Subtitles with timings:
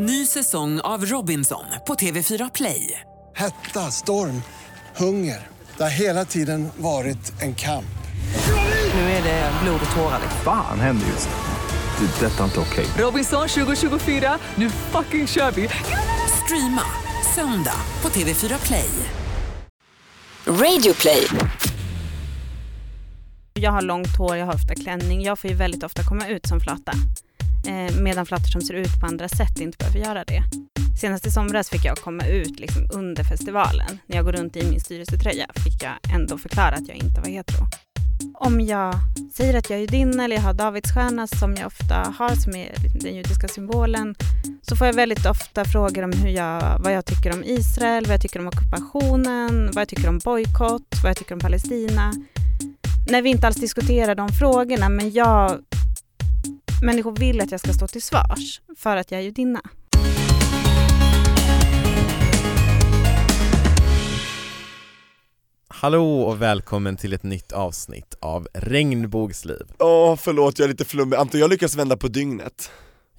[0.00, 3.00] Ny säsong av Robinson på TV4 Play.
[3.36, 4.42] Hetta, storm,
[4.96, 5.46] hunger.
[5.76, 7.98] Det har hela tiden varit en kamp.
[8.94, 10.20] Nu är det blod och tårar.
[10.44, 12.06] Fan händer just nu.
[12.06, 12.26] Det.
[12.26, 12.86] är Detta är inte okej.
[12.98, 15.68] Robinson 2024, nu fucking kör vi!
[16.44, 16.82] Streama
[17.34, 18.90] söndag på TV4 Play.
[20.46, 21.26] Radio play.
[23.54, 25.22] Jag har långt hår, jag har ofta klänning.
[25.22, 26.92] Jag får ju väldigt ofta komma ut som flata.
[27.66, 30.42] Eh, medan flator som ser ut på andra sätt inte behöver göra det.
[31.00, 33.98] Senast i somras fick jag komma ut liksom under festivalen.
[34.06, 37.28] När jag går runt i min styrelsetröja fick jag ändå förklara att jag inte var
[37.28, 37.66] hetero.
[38.34, 38.94] Om jag
[39.34, 42.74] säger att jag är judinna eller jag har Davidsstjärna som jag ofta har som är
[43.02, 44.14] den judiska symbolen
[44.62, 48.14] så får jag väldigt ofta frågor om hur jag, vad jag tycker om Israel, vad
[48.14, 52.12] jag tycker om ockupationen, vad jag tycker om bojkott, vad jag tycker om Palestina.
[53.10, 55.58] När vi inte alls diskuterar de frågorna men jag
[56.82, 59.60] människor vill att jag ska stå till svars för att jag är judinna.
[65.68, 69.66] Hallå och välkommen till ett nytt avsnitt av Regnbågsliv.
[69.78, 71.16] Åh förlåt, jag är lite flummig.
[71.16, 72.70] Anton, jag lyckas vända på dygnet.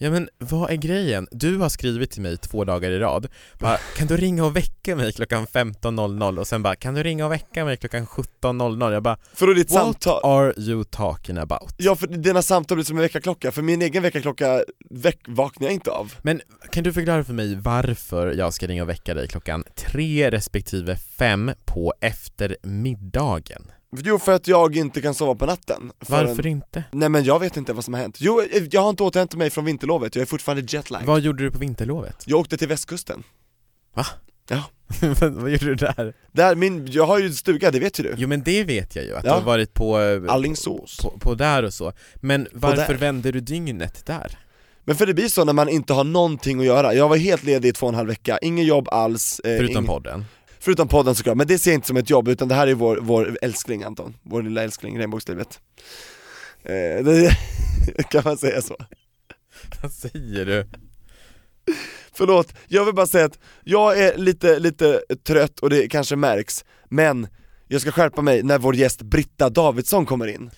[0.02, 1.28] Ja men vad är grejen?
[1.32, 3.28] Du har skrivit till mig två dagar i rad,
[3.60, 7.26] bara, kan du ringa och väcka mig klockan 15.00 och sen bara, kan du ringa
[7.26, 8.94] och väcka mig klockan 17.00?
[8.94, 10.20] Jag bara, För då ditt what samtal...
[10.24, 11.74] are you talking about?
[11.78, 15.74] Ja, för dina samtal blir som en väckarklocka, för min egen väckarklocka väck vaknar jag
[15.74, 16.14] inte av.
[16.22, 20.32] Men kan du förklara för mig varför jag ska ringa och väcka dig klockan tre
[20.32, 23.72] respektive fem på eftermiddagen?
[23.98, 25.92] Jo, för att jag inte kan sova på natten.
[26.08, 26.84] Varför inte?
[26.92, 28.18] Nej men jag vet inte vad som har hänt.
[28.20, 31.02] Jo, jag har inte återhämtat mig från vinterlovet, jag är fortfarande jetlag.
[31.06, 32.24] Vad gjorde du på vinterlovet?
[32.26, 33.24] Jag åkte till västkusten.
[33.96, 34.06] Va?
[34.50, 34.64] Ja.
[35.22, 36.14] vad gjorde du där?
[36.32, 38.14] Där, min, jag har ju en stuga, det vet ju du.
[38.18, 39.30] Jo men det vet jag ju, att Ja.
[39.32, 40.98] du har varit på, eh, Alingsås.
[40.98, 44.38] på, på där och så, men varför vände du dygnet där?
[44.84, 46.94] Men för det blir så när man inte har någonting att göra.
[46.94, 49.40] Jag var helt ledig i två och en halv vecka, ingen jobb alls.
[49.40, 50.26] eh, Förutom ingen, podden?
[50.60, 52.74] Förutom podden såklart, men det ser jag inte som ett jobb utan det här är
[52.74, 55.60] vår, vår älskling Anton, vår lilla älskling, regnbågslivet.
[56.64, 57.38] Eh, det,
[58.10, 58.78] kan man säga så?
[59.82, 60.68] Vad säger du?
[62.14, 66.66] Förlåt, jag vill bara säga att jag är lite, lite trött och det kanske märks,
[66.90, 67.28] men
[67.68, 70.50] jag ska skärpa mig när vår gäst Britta Davidsson kommer in.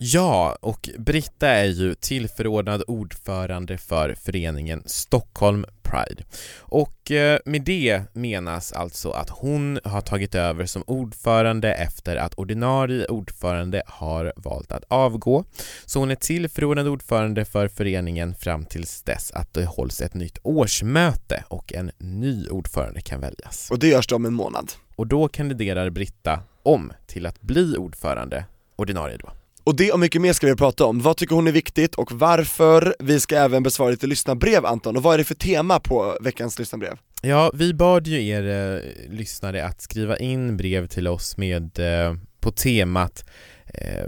[0.00, 6.24] Ja, och Britta är ju tillförordnad ordförande för föreningen Stockholm Pride.
[6.58, 12.34] Och eh, med det menas alltså att hon har tagit över som ordförande efter att
[12.34, 15.44] ordinarie ordförande har valt att avgå.
[15.86, 20.38] Så hon är tillförordnad ordförande för föreningen fram tills dess att det hålls ett nytt
[20.42, 23.70] årsmöte och en ny ordförande kan väljas.
[23.70, 24.72] Och det görs då om en månad.
[24.96, 28.44] Och då kandiderar Britta om till att bli ordförande,
[28.76, 29.30] ordinarie då.
[29.68, 31.00] Och det och mycket mer ska vi prata om.
[31.00, 32.96] Vad tycker hon är viktigt och varför?
[32.98, 36.58] Vi ska även besvara lite lyssnarbrev Anton, och vad är det för tema på veckans
[36.58, 36.98] lyssnarbrev?
[37.22, 42.14] Ja, vi bad ju er eh, lyssnare att skriva in brev till oss med eh,
[42.40, 43.24] på temat
[43.66, 44.06] eh,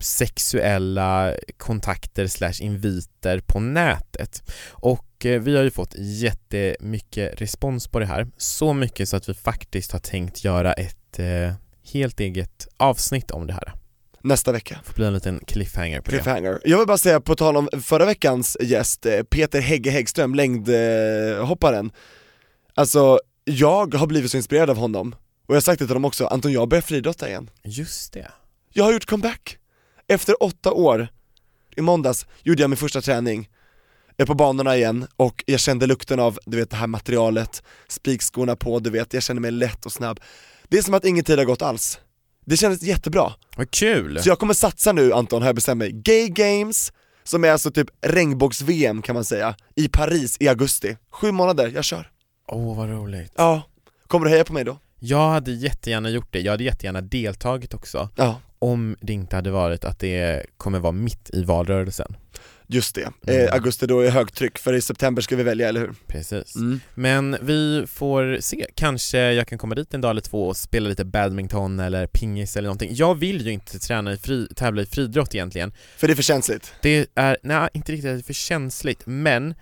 [0.00, 4.42] sexuella kontakter slash inviter på nätet.
[4.70, 8.26] Och eh, vi har ju fått jättemycket respons på det här.
[8.36, 11.52] Så mycket så att vi faktiskt har tänkt göra ett eh,
[11.92, 13.83] helt eget avsnitt om det här.
[14.24, 14.78] Nästa vecka.
[14.82, 16.16] Det får bli en liten cliffhanger på det.
[16.16, 16.60] Cliffhanger.
[16.64, 21.92] Jag vill bara säga på tal om förra veckans gäst, eh, Peter Hägge Häggström, längdhopparen
[22.74, 25.12] Alltså, jag har blivit så inspirerad av honom,
[25.46, 28.30] och jag har sagt det till dem också, Anton jag börjar friidrotta igen Just det.
[28.72, 29.58] Jag har gjort comeback!
[30.06, 31.08] Efter åtta år,
[31.76, 33.48] i måndags, gjorde jag min första träning
[34.16, 38.56] är på banorna igen och jag kände lukten av, du vet det här materialet, spikskorna
[38.56, 40.20] på, du vet, jag kände mig lätt och snabb
[40.68, 42.00] Det är som att ingen tid har gått alls
[42.44, 44.22] Det kändes jättebra Vad kul!
[44.22, 45.92] så jag kommer satsa nu Anton, har jag bestämt mig.
[45.92, 46.92] Gay Games,
[47.24, 50.96] som är alltså typ regnbågs-VM kan man säga, i Paris i augusti.
[51.10, 52.10] Sju månader, jag kör.
[52.48, 53.32] Åh vad roligt.
[53.36, 53.62] Ja.
[54.06, 54.78] Kommer du heja på mig då?
[54.98, 59.50] Jag hade jättegärna gjort det, jag hade jättegärna deltagit också Ja, om det inte hade
[59.50, 62.16] varit att det kommer vara mitt i valrörelsen.
[62.66, 63.10] Just det.
[63.26, 63.46] Mm.
[63.46, 65.94] Eh, augusti då är högtryck, för i september ska vi välja, eller hur?
[66.06, 66.56] Precis.
[66.56, 66.80] Mm.
[66.94, 70.88] Men vi får se, kanske jag kan komma dit en dag eller två och spela
[70.88, 72.90] lite badminton eller pingis eller någonting.
[72.92, 75.72] Jag vill ju inte träna i fri, tävla i friidrott egentligen.
[75.96, 76.72] För det är för känsligt.
[76.82, 79.54] Det är, nej inte riktigt att det är för känsligt, men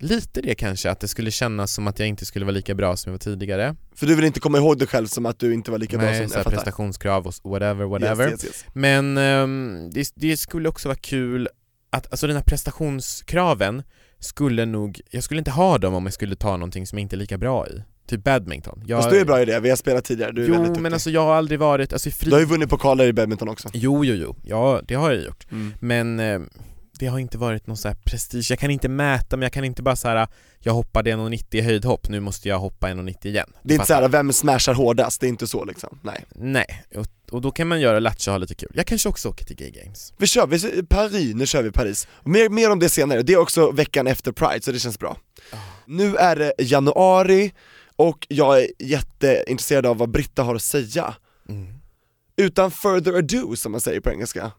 [0.00, 2.96] lite det kanske, att det skulle kännas som att jag inte skulle vara lika bra
[2.96, 3.76] som jag var tidigare.
[3.94, 6.06] För du vill inte komma ihåg dig själv som att du inte var lika bra
[6.06, 6.56] Nej, som så här jag fattar.
[6.56, 8.30] prestationskrav och whatever, whatever.
[8.30, 8.64] Yes, yes, yes.
[8.72, 11.48] Men ehm, det, det skulle också vara kul
[11.90, 13.82] att, alltså den här prestationskraven
[14.18, 17.16] skulle nog, jag skulle inte ha dem om jag skulle ta någonting som jag inte
[17.16, 17.82] är lika bra i.
[18.08, 18.82] Typ badminton.
[18.86, 20.68] Jag, Fast du är bra i det, vi har spelat tidigare, du är Jo väldigt
[20.68, 20.82] duktig.
[20.82, 22.28] men alltså jag har aldrig varit, alltså i fri...
[22.30, 23.68] Du har ju vunnit pokaler i badminton också.
[23.72, 25.46] Jo jo jo, ja det har jag gjort.
[25.50, 25.72] Mm.
[25.80, 26.40] Men eh,
[26.98, 29.64] det har inte varit någon så här prestige, jag kan inte mäta men jag kan
[29.64, 30.28] inte bara så här.
[30.58, 33.52] jag hoppade 1,90 i höjdhopp, nu måste jag hoppa 1,90 igen.
[33.62, 35.20] Det är inte såhär, vem smashar hårdast?
[35.20, 36.84] Det är inte så liksom, nej Nej,
[37.30, 38.70] och, då kan man göra latcha och ha lite kul.
[38.74, 40.12] Jag kanske också åker till Gay Games.
[40.16, 42.08] Vi kör, vi, Paris, nu kör vi Paris.
[42.24, 45.16] Mer, mer om det senare, det är också veckan efter Pride så det känns bra.
[45.86, 47.52] Nu är det januari
[47.96, 51.14] och jag är jätteintresserad av vad Britta har att säga.
[51.48, 51.74] Mm.
[52.36, 54.52] Utan further ado som man säger på engelska.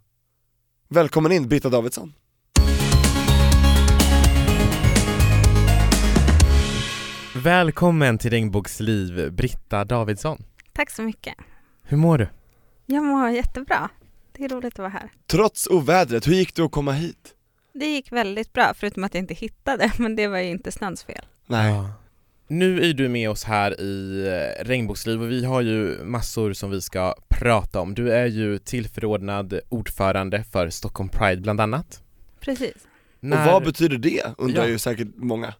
[0.88, 2.13] Välkommen in Britta Davidsson.
[7.36, 10.44] Välkommen till Regnbågsliv, Britta Davidsson.
[10.74, 11.36] Tack så mycket.
[11.83, 12.27] Hur mår du?
[12.91, 13.89] Jag mår jättebra.
[14.31, 15.09] Det är roligt att vara här.
[15.27, 17.33] Trots ovädret, hur gick det att komma hit?
[17.74, 21.03] Det gick väldigt bra, förutom att jag inte hittade, men det var ju inte snöns
[21.03, 21.25] fel.
[21.47, 21.74] Nej.
[21.74, 21.89] Ja.
[22.47, 26.69] Nu är du med oss här i eh, Regnbågsliv och vi har ju massor som
[26.71, 27.94] vi ska prata om.
[27.94, 32.03] Du är ju tillförordnad ordförande för Stockholm Pride bland annat.
[32.39, 32.74] Precis.
[33.21, 34.69] Och vad betyder det, undrar Ja.
[34.69, 35.53] ju säkert många.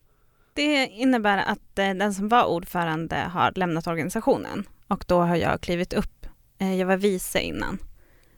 [0.54, 5.62] Det innebär att eh, den som var ordförande har lämnat organisationen och då har jag
[5.62, 6.19] klivit upp.
[6.60, 7.78] Eh, jag var vice innan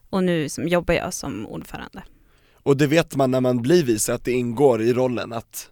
[0.09, 2.03] och nu som jobbar jag som ordförande.
[2.63, 5.69] Och det vet man när man blir vice, att det ingår i rollen att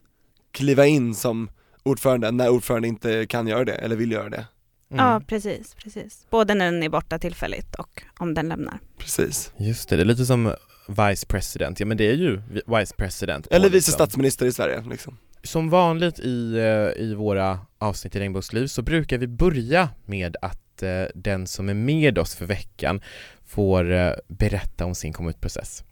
[0.51, 1.50] kliva in som
[1.84, 4.46] ordförande när ordförande inte kan göra det, eller vill göra det.
[4.92, 5.06] Mm.
[5.06, 6.28] Ja, precis, precis.
[6.30, 8.80] Både när den är borta tillfälligt och om den lämnar.
[8.98, 9.54] Precis.
[9.57, 10.56] Just det, det är lite som
[10.88, 13.92] vice president, ja men det är ju vi- vice president Eller vice liksom.
[13.94, 15.18] statsminister i Sverige liksom.
[15.44, 20.62] Som vanligt i, eh, i våra avsnitt i Regnbågsliv så brukar vi börja med att
[20.84, 23.02] eh, den som är med oss för veckan
[23.46, 25.84] får eh, berätta om sin kommunutprocess.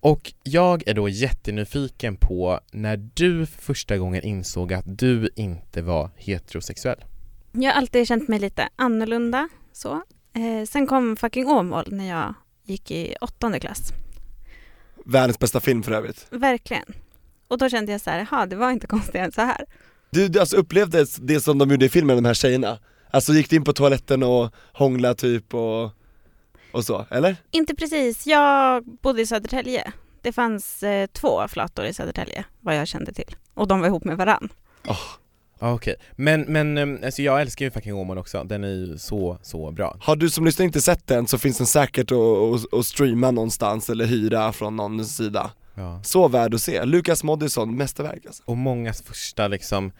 [0.00, 5.82] Och jag är då jättenyfiken på när du för första gången insåg att du inte
[5.82, 7.04] var heterosexuell.
[7.52, 10.02] Jag har alltid känt mig lite annorlunda så.
[10.32, 12.34] Eh, sen kom fucking Åmål när jag
[12.64, 13.92] gick i åttonde klass.
[15.04, 16.26] Världens bästa film för övrigt.
[16.30, 16.84] Verkligen.
[17.48, 19.64] Och då kände jag så här, jaha, det var inte konstigare än så här.
[20.10, 22.78] Du, du alltså upplevde det som de gjorde i filmen, de här tjejerna?
[23.10, 25.90] Alltså gick du in på toaletten och hångla typ och,
[26.72, 27.36] och så, eller?
[27.50, 28.26] Inte precis.
[28.26, 29.92] Jag bodde i Södertälje.
[30.22, 33.36] Det fanns eh, två flator i Södertälje, vad jag kände till.
[33.54, 34.48] Och de var ihop med varann.
[34.86, 34.96] Ah,
[35.60, 39.38] Okej, men, men eh, alltså jag älskar ju fucking Åmål också, den är ju så,
[39.42, 39.96] så bra.
[40.00, 43.30] Har du som lyssnar inte sett den så finns den säkert att, att, att streama
[43.30, 45.50] någonstans eller hyra från någon sida.
[45.74, 46.00] Ja.
[46.04, 48.42] Så värd att se, Lukas Moodysson, mästerverk alltså.
[48.46, 49.92] Och mångas första liksom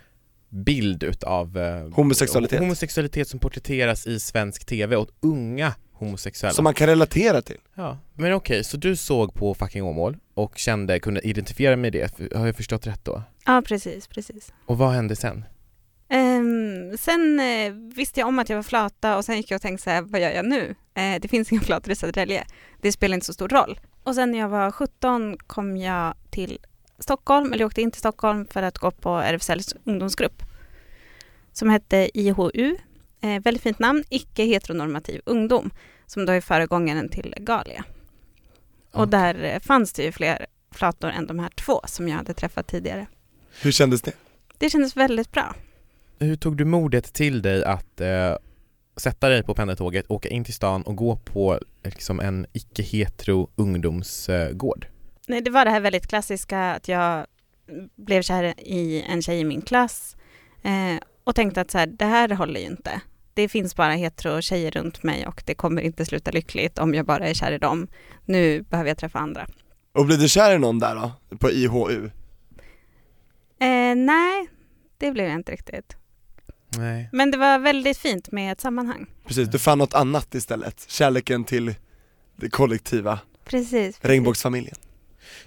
[0.49, 2.61] bild utav eh, Homosexualitet.
[2.61, 6.55] homosexualitet som porträtteras i svensk TV åt unga homosexuella.
[6.55, 7.57] Som man kan relatera till.
[7.75, 12.35] Ja, men okej, så du såg på fucking Åmål och kände, kunde identifiera med det,
[12.35, 13.23] har jag förstått rätt då?
[13.47, 14.53] Ja, precis, precis.
[14.67, 15.45] Och vad hände sen?
[16.11, 19.63] Ehm, sen eh, visste jag om att jag var flata och sen gick jag och
[19.63, 20.75] tänkte så här, vad gör jag nu?
[20.95, 22.45] Eh, det finns inga flator i Södertälje.
[22.83, 23.81] Det spelar inte så stor roll.
[24.05, 26.59] Och sen när jag var 17 kom jag till
[26.99, 30.43] Stockholm, eller jag åkte in till Stockholm för att gå på RFSLs ungdomsgrupp
[31.53, 32.77] som hette IHU.
[33.21, 35.71] Eh, väldigt fint namn, icke heteronormativ ungdom,
[36.07, 37.85] som då är föregångaren till Galia.
[38.93, 42.35] Och där eh, fanns det ju fler flator än de här två som jag hade
[42.35, 43.07] träffat tidigare.
[43.63, 44.13] Hur kändes det?
[44.59, 45.55] Det kändes väldigt bra.
[46.19, 48.37] Hur tog du modet till dig att eh,
[48.97, 54.87] sätta dig på pendeltåget, åka in till stan och gå på liksom en icke-hetero ungdomsgård?
[55.29, 57.27] Nej, det var det här väldigt klassiska att jag
[57.97, 60.17] blev kär i en tjej i min klass
[60.63, 63.01] eh, och tänkte att så här, det här håller ju inte.
[63.35, 67.07] Det finns bara hetero tjejer runt mig och det kommer inte sluta lyckligt om jag
[67.07, 67.89] bara är kär i dem.
[68.25, 69.47] Nu behöver jag träffa andra.
[69.93, 71.37] Och blev du kär i någon där då?
[71.37, 72.11] På IHU?
[73.61, 74.49] Eh, nej,
[74.99, 75.97] det blev jag inte riktigt.
[76.77, 77.09] Nej.
[77.13, 79.07] Men det var väldigt fint med ett sammanhang.
[79.27, 80.85] Precis, du fann något annat istället.
[80.89, 81.75] Kärleken till
[82.37, 83.71] det kollektiva, Precis.
[83.71, 84.05] precis.
[84.05, 84.77] regnbågsfamiljen.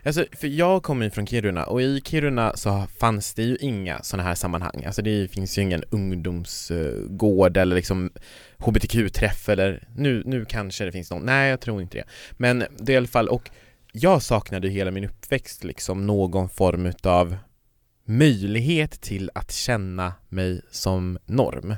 [0.04, 4.04] Alltså, för jag kommer ju från Kiruna och i Kiruna så fanns det ju inga
[4.04, 4.84] sådana här sammanhang.
[4.86, 8.12] Alltså det finns ju ingen ungdomsgård eller liksom
[8.58, 12.04] hbtq-träff eller nu, nu kanske det finns någon, nej jag tror inte det.
[12.32, 13.50] Men det är i alla fall, och
[13.92, 17.38] jag saknade ju hela min uppväxt liksom någon form utav
[18.06, 21.76] möjlighet till att känna mig som norm.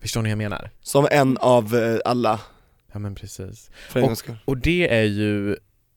[0.00, 0.70] Förstår ni vad jag menar?
[0.80, 2.40] Som en av eh, alla,
[2.92, 3.70] Ja men precis.
[4.16, 4.36] skull.
[4.44, 5.56] Och det är ju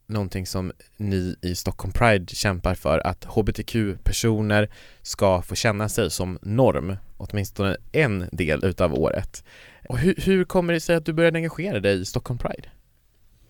[0.09, 4.69] någonting som ni i Stockholm Pride kämpar för, att hbtq-personer
[5.01, 9.43] ska få känna sig som norm, åtminstone en del utav året.
[9.89, 12.69] Och hur, hur kommer det sig att du började engagera dig i Stockholm Pride?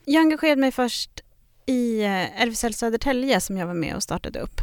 [0.06, 1.22] Jag engagerade mig först
[1.66, 4.62] i eh, RFSL Södertälje som jag var med och startade upp.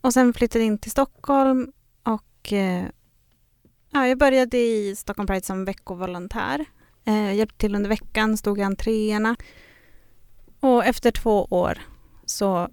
[0.00, 1.72] Och sen flyttade jag in till Stockholm
[2.02, 2.84] och eh,
[3.92, 6.64] ja, jag började i Stockholm Pride som veckovolontär.
[7.04, 9.36] Eh, jag hjälpte till under veckan, stod i entréerna.
[10.60, 11.78] Och efter två år
[12.26, 12.68] så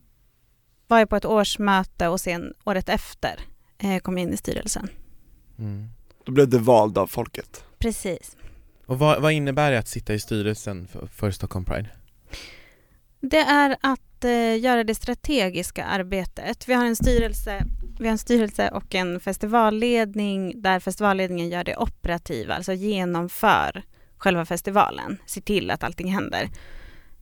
[0.87, 3.39] var jag på ett årsmöte och sen året efter
[3.77, 4.87] eh, kom jag in i styrelsen.
[5.59, 5.87] Mm.
[6.25, 7.63] Då blev du vald av folket.
[7.77, 8.37] Precis.
[8.85, 11.89] Och vad, vad innebär det att sitta i styrelsen för, för Stockholm Pride?
[13.19, 16.67] Det är att eh, göra det strategiska arbetet.
[16.67, 17.65] Vi har en styrelse
[17.99, 23.83] vi har en styrelse och en festivalledning där festivalledningen gör det operativa, alltså genomför
[24.17, 26.49] själva festivalen, ser till att allting händer.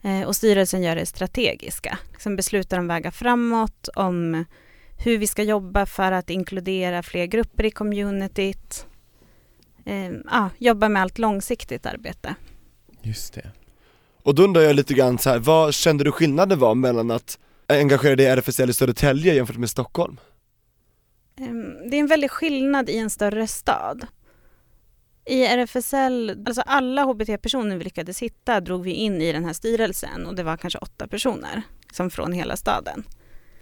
[0.04, 4.46] Eh, och styrelsen gör det strategiska, liksom beslutar om vägar framåt, om
[5.04, 8.86] hur vi ska jobba för att inkludera fler grupper i communityt.
[9.86, 12.36] Eh, ah, jobba med allt långsiktigt arbete.
[13.02, 13.52] Just det.
[14.24, 17.40] Och då undrar jag lite grann så här, vad kände du skillnaden var mellan att
[17.68, 20.20] engagera dig i RFSL i Södertälje jämfört med Stockholm?
[21.40, 24.08] Ehm, Det är en väldig skillnad i en större stad.
[25.26, 30.26] I RFSL, alltså alla HBT-personer vi lyckades hitta drog vi in i den här styrelsen
[30.26, 31.62] och det var kanske åtta personer
[31.92, 33.04] som från hela staden.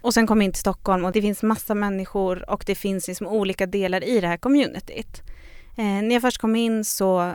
[0.00, 3.08] Och sen kom vi in till Stockholm och det finns massa människor och det finns
[3.08, 5.22] liksom olika delar i det här communityt.
[5.76, 7.34] Eh, när jag först kom in så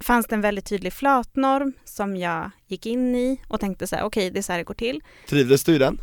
[0.00, 4.04] fanns det en väldigt tydlig flatnorm som jag gick in i och tänkte så här,
[4.04, 5.00] okej det är så här det går till.
[5.28, 5.98] Trivdes du i den?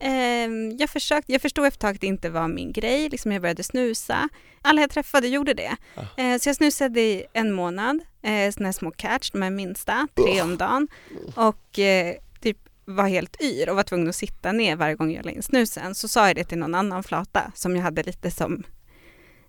[0.00, 3.32] Ehm, jag, försökte, jag förstod efter ett tag att det inte var min grej, liksom
[3.32, 4.28] jag började snusa.
[4.62, 5.76] Alla jag träffade gjorde det.
[6.16, 10.08] Eh, så jag snusade i en månad, eh, såna här små catch, de här minsta,
[10.14, 10.88] tre om dagen.
[11.34, 15.24] Och eh, typ var helt yr och var tvungen att sitta ner varje gång jag
[15.24, 15.94] la in snusen.
[15.94, 18.62] Så sa jag det till någon annan flata som jag hade lite som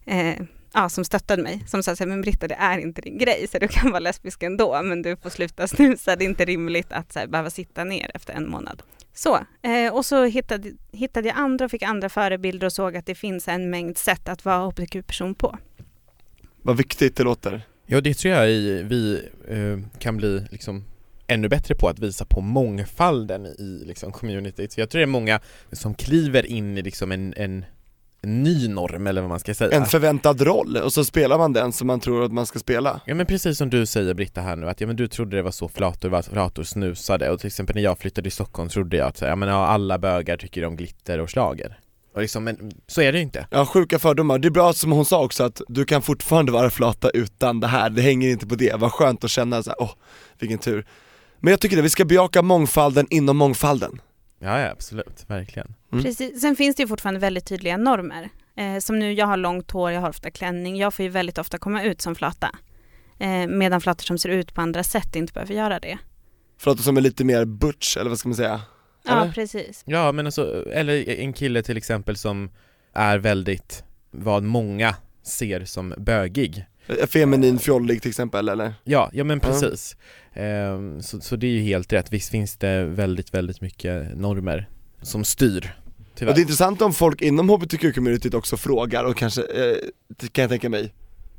[0.05, 0.35] eh,
[0.73, 3.47] ja, som stöttade mig, som sa så här, men Britta det är inte din grej,
[3.51, 6.91] så du kan vara lesbisk ändå, men du får sluta snusa, det är inte rimligt
[6.91, 8.83] att så här, behöva sitta ner efter en månad.
[9.13, 13.05] Så, eh, och så hittade, hittade jag andra och fick andra förebilder och såg att
[13.05, 15.57] det finns en mängd sätt att vara hbtq-person på.
[16.61, 17.61] Vad viktigt det låter.
[17.85, 20.85] Ja, det tror jag i, vi eh, kan bli liksom
[21.27, 24.71] ännu bättre på att visa på mångfalden i liksom communityt.
[24.71, 25.39] Så jag tror det är många
[25.71, 27.65] som kliver in i liksom en, en
[28.23, 29.77] ny norm eller vad man ska säga.
[29.77, 33.01] En förväntad roll, och så spelar man den som man tror att man ska spela.
[33.05, 35.41] Ja men precis som du säger Britta här nu, att ja, men du trodde det
[35.41, 38.97] var så flator var flator snusade och till exempel när jag flyttade till Stockholm trodde
[38.97, 41.79] jag att ja, men, ja, alla bögar tycker om glitter och slager.
[42.13, 43.47] Och liksom, men så är det ju inte.
[43.51, 44.39] Ja, sjuka fördomar.
[44.39, 47.67] Det är bra som hon sa också att du kan fortfarande vara flata utan det
[47.67, 48.75] här, det hänger inte på det.
[48.75, 49.91] Vad skönt att känna så här, åh,
[50.39, 50.85] vilken tur.
[51.39, 54.01] Men jag tycker det, vi ska bejaka mångfalden inom mångfalden.
[54.43, 55.73] Ja, ja absolut, verkligen.
[55.91, 56.03] Mm.
[56.03, 56.41] Precis.
[56.41, 58.29] Sen finns det ju fortfarande väldigt tydliga normer.
[58.55, 61.37] Eh, som nu, jag har långt hår, jag har ofta klänning, jag får ju väldigt
[61.37, 62.55] ofta komma ut som flata.
[63.19, 65.97] Eh, medan flator som ser ut på andra sätt inte behöver göra det.
[66.57, 68.61] Flata som är lite mer butch, eller vad ska man säga?
[69.03, 69.31] Ja, Eller?
[69.31, 69.83] precis.
[69.85, 72.49] Ja men alltså, eller en kille till exempel som
[72.93, 76.65] är väldigt, vad många ser som bögig.
[77.09, 78.73] Feminin, fjollig till exempel, eller?
[78.83, 79.95] Ja, ja men precis.
[80.33, 84.69] Ehm, så, så det är ju helt rätt, visst finns det väldigt, väldigt mycket normer
[85.01, 85.73] som styr.
[85.97, 86.33] Och Tyvärr.
[86.33, 89.75] det är intressant om folk inom hbtq-communityt också frågar och kanske, eh,
[90.31, 90.93] kan jag tänka mig.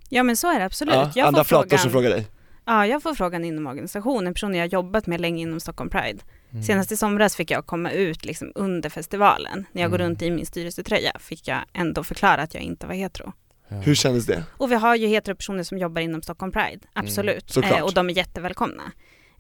[0.09, 0.95] Ja men så är det absolut.
[0.95, 2.27] Ja, jag andra får frågan, som frågar dig.
[2.65, 6.19] Ja, jag får frågan inom organisationen, personer jag har jobbat med länge inom Stockholm Pride.
[6.51, 6.63] Mm.
[6.65, 9.67] Senast i somras fick jag komma ut liksom under festivalen.
[9.73, 10.09] När jag går Mm.
[10.11, 13.33] runt i min styrelsetröja fick jag ändå förklara att jag inte var hetero.
[13.73, 13.81] Ja.
[13.81, 14.45] Hur kändes det?
[14.57, 17.51] Och vi har ju hetero-personer som jobbar inom Stockholm Pride, absolut.
[17.51, 17.79] såklart.
[17.79, 18.83] Eh, och de är jättevälkomna.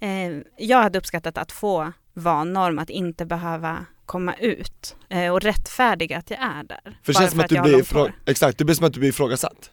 [0.00, 5.40] Eh, jag hade uppskattat att få vara norm, att inte behöva komma ut eh, och
[5.40, 6.98] rättfärdiga att jag är där.
[7.02, 9.00] För det känns som att du jag har blir, exakt, det blir som att du
[9.00, 9.70] blir ifrågasatt.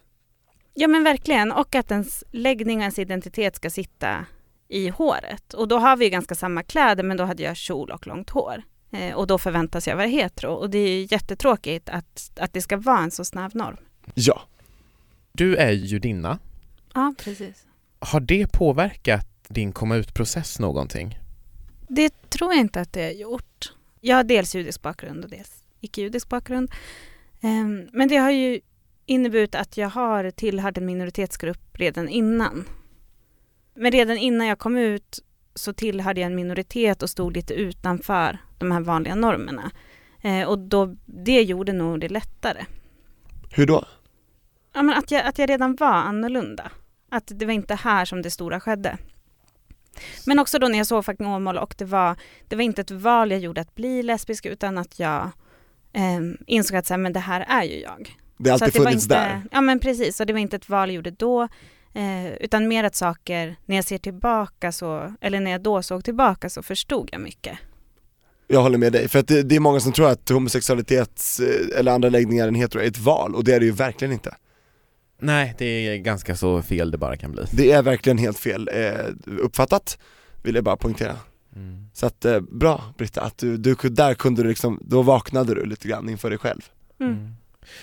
[0.74, 4.26] Ja men verkligen, och att ens läggning och ens identitet ska sitta
[4.68, 5.54] i håret.
[5.54, 8.30] Och då har vi ju ganska samma kläder men då hade jag kjol och långt
[8.30, 8.62] hår.
[8.92, 12.62] Eh, och då förväntas jag vara hetero och det är ju jättetråkigt att, att det
[12.62, 13.76] ska vara en så snäv norm.
[14.14, 14.42] Ja.
[15.32, 16.38] Du är judinna,
[16.94, 17.66] Ja, precis.
[17.98, 21.18] har det påverkat din komma ut-process någonting?
[21.88, 23.72] Det tror jag inte att det har gjort.
[24.00, 26.70] Jag har dels judisk bakgrund och dels icke-judisk bakgrund.
[27.40, 28.60] Ehm, Men det har ju
[29.06, 32.64] inneburit att jag har tillhört en minoritetsgrupp redan innan.
[33.74, 35.18] Men redan innan jag kom ut
[35.54, 39.70] så tillhörde jag en minoritet och stod lite utanför de här vanliga normerna.
[40.22, 42.64] Eh, Och då, det gjorde nog det lättare.
[43.50, 43.84] Hur då?
[44.80, 46.70] Ja, men att, jag, att jag redan var annorlunda.
[47.10, 48.98] Att det var inte här som det stora skedde.
[50.26, 52.16] Men också då när jag såg fucking Åmål och det var,
[52.48, 55.30] det var inte ett val jag gjorde att bli lesbisk utan att jag
[55.92, 58.16] eh, insåg att så här, men det här är ju jag.
[58.36, 59.42] Det har alltid det funnits inte, där.
[59.52, 61.42] Ja men precis, och det var inte ett val jag gjorde då.
[61.94, 66.04] Eh, utan mer att saker, när jag ser tillbaka så, eller när jag då såg
[66.04, 67.58] tillbaka så förstod jag mycket.
[68.46, 71.78] Jag håller med dig, för att det, det är många som tror att homosexualitet eh,
[71.78, 74.34] eller andra läggningar än hetero är ett val, och det är det ju verkligen inte.
[75.20, 77.44] Nej, det är ganska så fel det bara kan bli.
[77.50, 79.06] Det är verkligen helt fel eh,
[79.40, 79.98] uppfattat,
[80.42, 81.16] vill jag bara poängtera.
[81.56, 81.86] Mm.
[81.92, 85.64] Så att, eh, bra Britta, att du, du, där kunde du liksom, då vaknade du
[85.64, 86.60] lite grann inför dig själv
[87.00, 87.12] Mm.
[87.12, 87.34] Mm.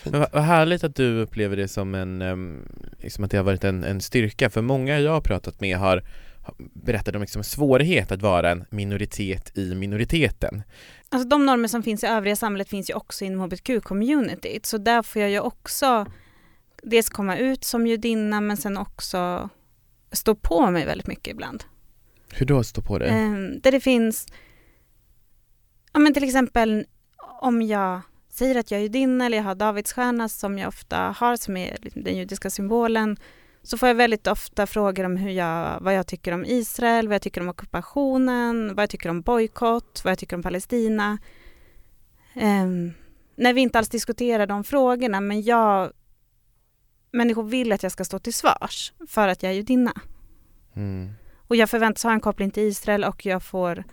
[0.04, 2.68] Men vad, vad härligt att du upplever det som en, um,
[3.00, 6.04] liksom att det har varit en, en styrka, för många jag har pratat med har
[6.48, 10.64] har berättat om liksom svårighet att vara en minoritet i minoriteten.
[11.10, 14.66] Alltså de normer som finns i övriga samhället finns ju också inom hbtq-communityt.
[14.66, 16.06] Så där får jag ju också
[16.90, 19.50] dels komma ut som judinna men sen också
[20.12, 21.64] stå på mig väldigt mycket ibland.
[22.34, 23.06] Hur då stå på det?
[23.06, 24.28] Ehm, där det finns,
[25.94, 26.86] ja men till exempel
[27.42, 31.36] om jag säger att jag är judinna eller jag har Davidsstjärna som jag ofta har
[31.36, 33.18] som är den judiska symbolen
[33.64, 37.16] så får jag väldigt ofta frågor om hur jag, vad jag tycker om Israel, vad
[37.16, 41.18] jag tycker om ockupationen, vad jag tycker om bojkott, vad jag tycker om Palestina.
[42.34, 42.94] Ehm,
[43.36, 45.92] när vi inte alls diskuterar de frågorna men jag
[47.18, 49.94] människor vill att jag ska stå till svars för att jag är judinna.
[50.76, 51.10] Mm.
[51.48, 53.84] Och jag förväntas ha en koppling till Israel och jag får,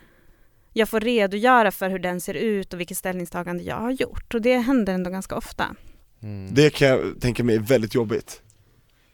[0.73, 4.33] jag får redogöra för hur den ser ut och vilket ställningstagande jag har gjort.
[4.33, 5.75] Och det händer ändå ganska ofta.
[6.21, 6.53] Mm.
[6.53, 8.41] Det kan jag tänka mig är väldigt jobbigt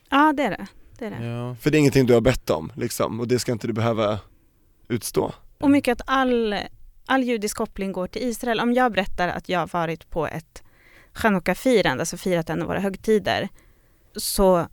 [0.10, 0.68] Ja, det är det.
[1.00, 1.26] det, är det.
[1.26, 1.56] Ja.
[1.56, 4.20] För det är ingenting du har bett om liksom, och det ska inte du behöva
[4.88, 6.56] utstå Och mycket att all,
[7.06, 8.60] all judisk koppling går till Israel.
[8.60, 10.64] Om jag berättar att jag har varit på ett
[11.14, 13.50] chanukka-firande, alltså firat en av våra högtider,
[14.16, 14.68] så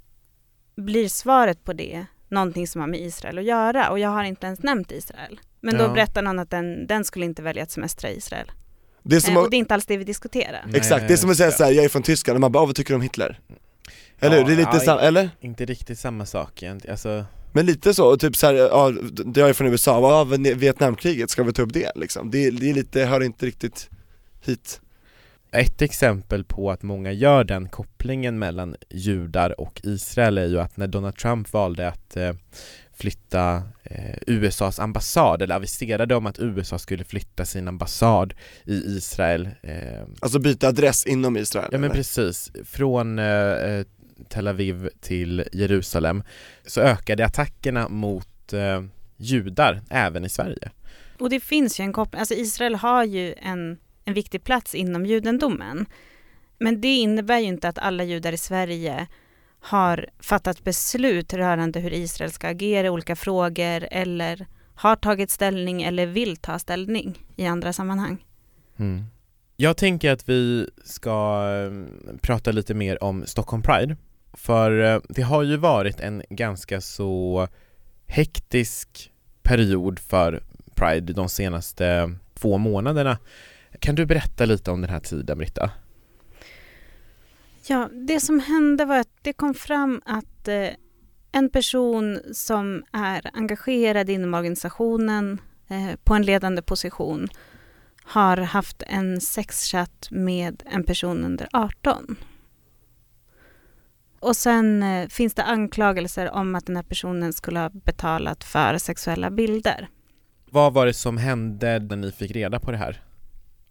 [0.76, 4.46] blir svaret på det någonting som har med Israel att göra och jag har inte
[4.46, 5.40] ens nämnt Israel.
[5.60, 5.88] Men då Ja.
[5.88, 8.50] berättar någon att den, den skulle inte välja att semestra i Israel.
[9.02, 10.62] Det är som Eh, och det är inte alls det vi diskuterar.
[10.66, 12.62] Nej, exakt, det är som att säga såhär, jag är från Tyskland, och man bara,
[12.62, 13.40] "Ah, vad tycker du om Hitler?
[14.20, 14.46] Eller Ja, hur?
[14.48, 15.30] Det är lite ja, samma, eller?
[15.40, 16.92] Inte riktigt samma sak egentligen.
[16.92, 18.90] Alltså, Men lite så, och typ såhär, ja,
[19.24, 22.30] det jag är från USA, ja, men Vietnamkriget, ska vi ta upp det liksom?
[22.30, 23.88] Det, är- det är lite, hör inte riktigt
[24.44, 24.80] hit
[25.52, 30.76] ett exempel på att många gör den kopplingen mellan judar och Israel är ju att
[30.76, 32.32] när Donald Trump valde att eh,
[32.96, 39.48] flytta eh, USAs ambassad, eller aviserade om att USA skulle flytta sin ambassad i Israel
[39.62, 41.94] eh, Alltså byta adress inom Israel Ja men eller?
[41.94, 43.20] precis, från
[44.28, 46.22] Tel Aviv till Jerusalem
[46.66, 48.54] så ökade attackerna mot
[49.16, 50.70] judar även i Sverige.
[51.18, 55.06] Och det finns ju en koppling, alltså Israel har ju en, en viktig plats inom
[55.06, 55.86] judendomen.
[56.58, 59.06] Men det innebär ju inte att alla judar i Sverige
[59.60, 65.82] har fattat beslut rörande hur Israel ska agera i olika frågor eller har tagit ställning
[65.82, 68.24] eller vill ta ställning i andra sammanhang.
[68.76, 69.04] Mm.
[69.56, 73.96] Jag tänker att vi ska eh, prata lite mer om Stockholm Pride.
[74.32, 77.48] För eh, det har ju varit en ganska så
[78.06, 80.42] hektisk period för
[80.74, 83.18] Pride de senaste två månaderna.
[83.80, 85.70] Kan du berätta lite om den här tiden Britta?
[87.66, 90.68] Ja, det som hände var att det kom fram att eh,
[91.32, 97.28] en person som är engagerad inom organisationen eh, på en ledande position
[98.04, 102.16] har haft en sexchatt med en person under 18.
[104.20, 108.78] Och sen eh, finns det anklagelser om att den här personen skulle ha betalat för
[108.78, 109.88] sexuella bilder.
[110.50, 113.02] Vad var det som hände när ni fick reda på det här?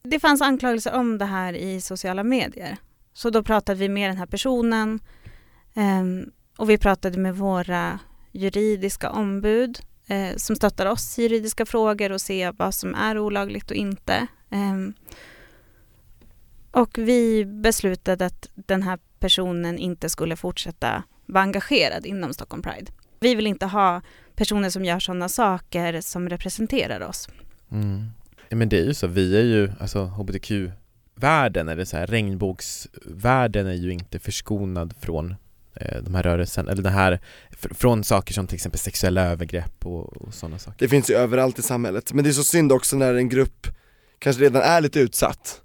[0.04, 2.78] Det fanns anklagelser om det här i sociala medier.
[3.14, 5.00] Så då pratade vi med den här personen
[5.74, 8.00] eh, och vi pratade med våra
[8.32, 13.72] juridiska ombud eh, som stöttar oss i juridiska frågor och ser vad som är olagligt
[13.72, 14.28] och inte.
[14.50, 14.94] Ehm,
[16.72, 22.92] och vi beslutade att den här personen inte skulle fortsätta vara engagerad inom Stockholm Pride.
[23.20, 24.02] Vi vill inte ha
[24.36, 27.30] personer som gör sådana saker som representerar oss.
[27.72, 28.06] Mm.
[28.52, 33.74] Men det är ju så, vi är ju, alltså hbtq-världen eller så här regnbågsvärlden är
[33.74, 35.36] ju inte förskonad från
[35.76, 37.20] eh, de här rörelsen, eller det här,
[37.52, 40.78] fr- från saker som till exempel sexuella övergrepp och, och sådana saker.
[40.80, 43.68] Det finns ju överallt i samhället, men det är så synd också när en grupp
[44.20, 45.62] kanske redan är lite utsatt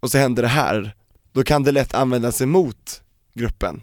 [0.00, 0.94] och så händer det här,
[1.32, 3.02] då kan det lätt användas emot
[3.34, 3.82] gruppen.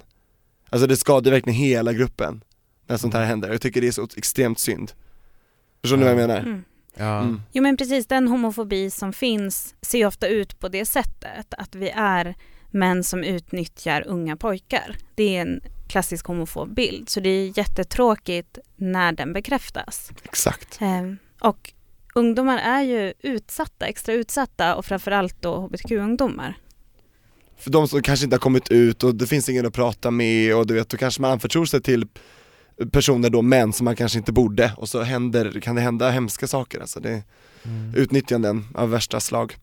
[0.70, 2.44] Alltså det skadar verkligen hela gruppen
[2.88, 4.92] när sånt här händer, jag tycker det är så extremt synd.
[5.82, 6.40] Förstår ni vad jag menar?
[6.40, 6.64] Mm.
[6.94, 7.42] Ja, Mm.
[7.52, 11.54] Jo men precis, den homofobi som finns ser ofta ut på det sättet.
[11.58, 12.36] Att vi är
[12.72, 14.96] män som utnyttjar unga pojkar.
[15.16, 17.10] Det är en klassisk homofob bild.
[17.10, 20.12] Så det är jättetråkigt när den bekräftas.
[20.24, 21.74] Exakt Eh, och
[22.16, 26.58] ungdomar är ju utsatta, extra utsatta och framförallt då hbtq-ungdomar.
[27.58, 30.56] För de som kanske inte har kommit ut och det finns ingen att prata med
[30.56, 32.08] och du vet, då kanske man anförtror sig till
[32.91, 36.48] personer då, män som man kanske inte borde och så händer, kan det hända hemska
[36.48, 37.24] saker alltså, det är
[37.65, 37.94] Mm.
[37.96, 39.56] utnyttjanden av värsta slag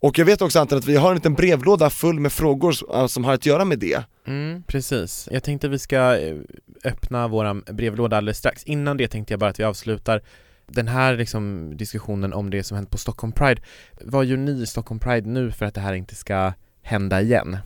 [0.00, 3.08] Och jag vet också Anton att vi har en liten brevlåda full med frågor som-
[3.08, 5.28] som har att göra med det Mm, precis.
[5.32, 6.36] Jag tänkte vi ska eh,
[6.84, 8.64] öppna våran brevlåda alldeles strax.
[8.64, 10.22] Innan det tänkte jag bara att vi avslutar
[10.66, 13.62] Den här liksom diskussionen om det som hänt på Stockholm Pride,
[14.00, 16.52] vad gör ni i Stockholm Pride nu för att det här inte ska
[16.82, 17.56] hända igen?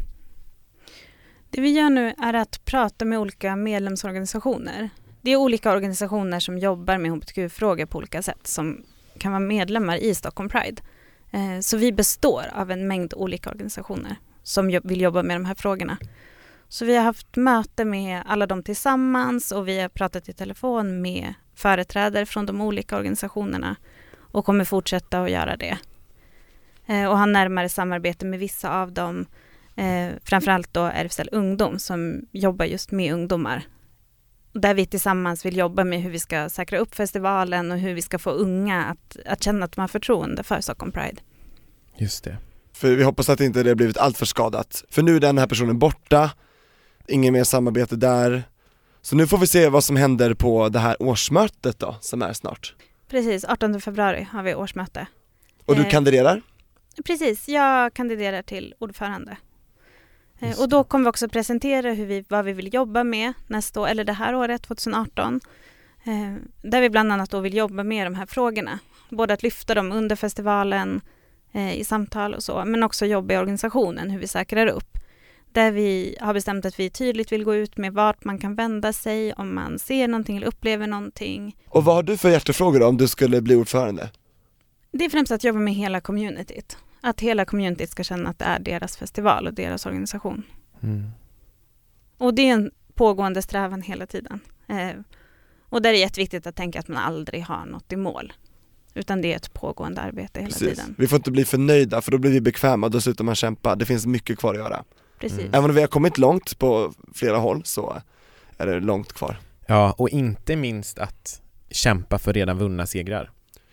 [1.50, 4.90] Det vi gör nu är att prata med olika medlemsorganisationer.
[5.20, 8.84] Det är olika organisationer som jobbar med hbtq-frågor på olika sätt som
[9.18, 10.82] kan vara medlemmar i Stockholm Pride.
[11.30, 15.54] Eh, så vi består av en mängd olika organisationer som vill jobba med de här
[15.54, 15.98] frågorna.
[16.68, 21.02] Så vi har haft möte med alla dem tillsammans och vi har pratat i telefon
[21.02, 23.76] med företrädare från de olika organisationerna
[24.18, 25.78] och kommer fortsätta att göra det.
[26.86, 29.26] Eh, och ha närmare samarbete med vissa av dem,
[29.76, 33.62] eh, framförallt då RFSL Ungdom som jobbar just med ungdomar.
[34.52, 38.02] Där vi tillsammans vill jobba med hur vi ska säkra upp festivalen och hur vi
[38.02, 41.20] ska få unga att, att känna att de har förtroende för Stockholm Pride.
[41.96, 42.36] Just det.
[42.72, 44.84] För vi hoppas att inte det blivit allt för skadat.
[44.90, 46.30] För nu är den här personen borta,
[47.08, 48.42] ingen mer samarbete där.
[49.02, 52.32] Så nu får vi se vad som händer på det här årsmötet då, som är
[52.32, 52.74] snart.
[53.08, 55.06] Precis, 18 februari har vi årsmöte.
[55.66, 56.42] Och du Eh, kandiderar?
[57.06, 59.36] Precis, jag kandiderar till ordförande.
[60.40, 63.32] Eh, Just Och då kommer vi också presentera hur vi, vad vi vill jobba med
[63.46, 65.40] nästa år, eller det här året, 2018.
[66.04, 68.78] Eh, Där vi bland annat då vill jobba med de här frågorna.
[69.10, 71.00] Både att lyfta dem under festivalen,
[71.52, 74.98] eh, i samtal och så, men också jobba i organisationen, hur vi säkrar upp.
[75.52, 78.92] Där vi har bestämt att vi tydligt vill gå ut med vart man kan vända
[78.92, 81.56] sig om man ser någonting eller upplever någonting.
[81.68, 84.10] Och vad har du för hjärtefrågor då, om du skulle bli ordförande?
[84.92, 86.76] Det är främst att jobba med hela communityt.
[87.00, 90.42] Att hela communityt ska känna att det är deras festival och deras organisation.
[90.82, 91.10] Mm.
[92.18, 94.40] Och det är en pågående strävan hela tiden.
[94.68, 94.90] Eh,
[95.68, 98.32] och där är det jätteviktigt att tänka att man aldrig har något i mål.
[98.94, 100.68] Utan det är ett pågående arbete hela Precis.
[100.68, 100.94] tiden.
[100.98, 103.74] Vi får inte bli för nöjda för då blir vi bekväma, då slutar man kämpa.
[103.74, 104.84] Det finns mycket kvar att göra.
[105.18, 105.38] Precis.
[105.38, 105.54] Mm.
[105.54, 108.02] Även om vi har kommit långt på flera håll så
[108.58, 109.36] är det långt kvar.
[109.66, 113.30] Ja, och inte minst att kämpa för redan vunna segrar.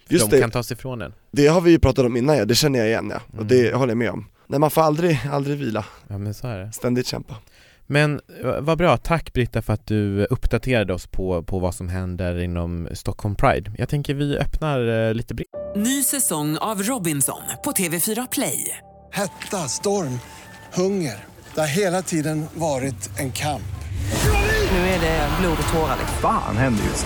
[0.10, 1.14] Just De det, kan tas ifrån en.
[1.32, 3.20] det har vi ju pratat om innan ja, det känner jag igen ja.
[3.28, 3.48] Och Mm.
[3.48, 4.28] det håller jag med om.
[4.48, 6.72] Nej man får aldrig, aldrig vila, Ja men så är det.
[6.72, 7.36] ständigt kämpa.
[7.88, 11.90] Men eh, vad bra, tack Britta för att du uppdaterade oss på, på vad som
[11.90, 13.72] händer inom Stockholm Pride.
[13.78, 15.48] Jag tänker vi öppnar eh, lite brev.
[15.76, 18.78] Ny säsong av Robinson på TV4 Play.
[19.12, 20.20] Hetta, storm,
[20.74, 21.16] hunger.
[21.56, 23.64] Det har hela tiden varit en kamp.
[24.72, 25.96] Nu är det blod och tårar.
[26.00, 26.18] liksom.
[26.22, 27.06] Fan händer just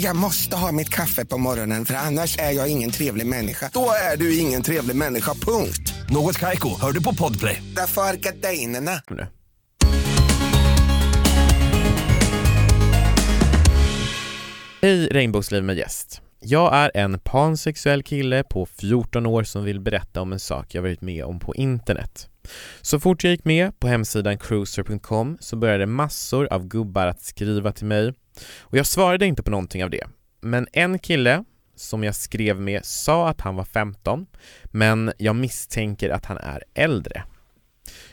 [0.00, 3.70] Jag måste ha mitt kaffe på morgonen för annars är jag ingen trevlig människa.
[3.72, 5.94] Då är du ingen trevlig människa, punkt.
[6.10, 7.62] Något Kaiko, hör du på Podplay.
[7.76, 9.02] Därför är gardinerna.
[9.10, 9.26] nu.
[14.82, 16.22] Hej Regnbågsliv med gäst.
[16.40, 20.82] Jag är en pansexuell kille på 14 år som vill berätta om en sak jag
[20.82, 22.28] varit med om på internet.
[22.82, 27.72] Så fort jag gick med på hemsidan cruiser.com så började massor av gubbar att skriva
[27.72, 28.12] till mig
[28.60, 30.06] och jag svarade inte på någonting av det.
[30.40, 31.44] Men en kille
[31.76, 34.26] som jag skrev med sa att han var 15
[34.64, 37.22] men jag misstänker att han är äldre.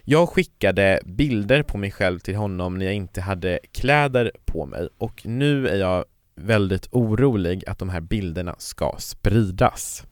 [0.03, 4.89] Jag skickade bilder på mig själv till honom när jag inte hade kläder på mig
[4.97, 10.03] och nu är jag väldigt orolig att de här bilderna ska spridas.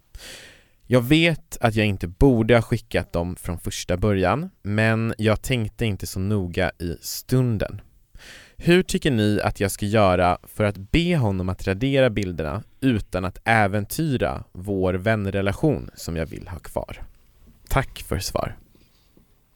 [0.88, 5.86] Jag vet att jag inte borde ha skickat dem från första början, men jag tänkte
[5.86, 7.82] inte så noga i stunden.
[8.58, 13.26] Hur tycker ni att jag ska göra för att be honom att radera bilderna utan
[13.26, 17.04] att äventyra vår vänrelation som jag vill ha kvar?
[17.70, 18.58] Tack för svar.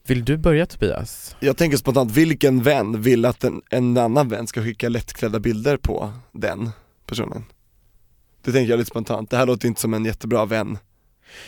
[0.06, 1.36] Vill du börja Tobias?
[1.40, 5.76] Jag tänker spontant, vilken vän vill att en, en annan vän ska skicka lättklädda bilder
[5.76, 6.70] på den
[7.06, 7.44] personen?
[8.44, 10.78] Det tänker jag lite spontant, det här låter inte som en jättebra vän.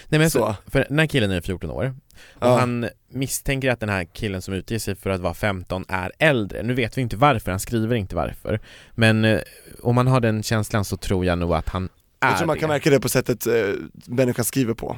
[0.09, 0.55] Nej men Så.
[0.67, 1.95] för den här killen är 14 år
[2.35, 2.59] och Ja.
[2.59, 6.63] han misstänker att den här killen som utger sig för att vara 15 är äldre.
[6.63, 8.61] Nu vet vi inte varför, han skriver inte varför.
[8.95, 9.41] Men eh,
[9.83, 11.89] om man har den känslan så tror jag nog att han
[12.21, 12.61] är Jag tror man det.
[12.61, 13.55] kan märka det på sättet eh,
[14.07, 14.97] människan skriver på.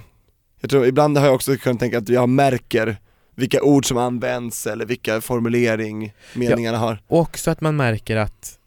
[0.61, 2.97] Jag tror, ibland har jag också kunnat tänka att jag märker
[3.35, 7.03] vilka ord som används eller vilka formulering meningarna har.
[7.07, 8.59] Och också att man märker att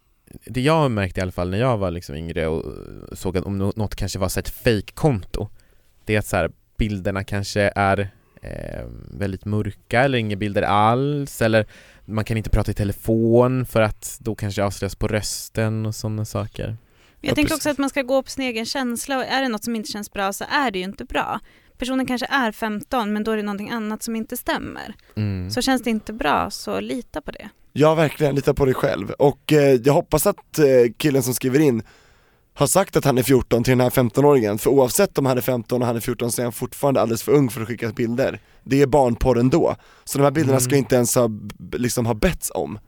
[0.45, 2.63] det jag har märkt i alla fall när jag var liksom yngre och
[3.17, 5.49] såg att om nå- något kanske var så ett fake-konto
[6.05, 8.09] Det är att så här, bilderna kanske är
[8.41, 11.65] eh, väldigt mörka eller inga bilder alls eller
[12.05, 16.25] man kan inte prata i telefon för att då kanske avslöjas på rösten och sådana
[16.25, 16.77] saker
[17.21, 19.47] Jag Ja, tänker också att man ska gå på sin egen känsla och är det
[19.47, 21.39] något som inte känns bra så är det ju inte bra.
[21.77, 24.93] Personen kanske är 15 men då är det någonting annat som inte stämmer.
[25.15, 25.51] Mm.
[25.51, 27.49] Så känns det inte bra så lita på det.
[27.73, 29.11] Ja verkligen, lita på dig själv.
[29.11, 30.65] Och eh, jag hoppas att eh,
[30.97, 31.83] killen som skriver in
[32.57, 35.41] har sagt att han är 14 till den här 15-åringen, för oavsett om han är
[35.41, 37.89] 15 och han är 14 så är han fortfarande alldeles för ung för att skicka
[37.89, 38.39] bilder.
[38.63, 40.77] Det är barnporr ändå, så de här bilderna ska Mm.
[40.79, 41.29] inte ens ha,
[41.73, 42.79] liksom ha betts om.